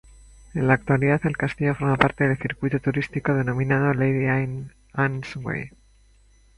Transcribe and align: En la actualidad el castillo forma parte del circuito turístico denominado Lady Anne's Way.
En 0.55 0.67
la 0.67 0.73
actualidad 0.73 1.21
el 1.27 1.37
castillo 1.37 1.75
forma 1.75 1.95
parte 1.95 2.27
del 2.27 2.35
circuito 2.39 2.79
turístico 2.79 3.35
denominado 3.35 3.93
Lady 3.93 4.25
Anne's 4.95 5.35
Way. 5.35 5.69